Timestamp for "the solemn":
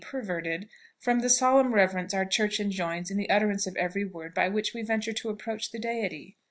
1.19-1.75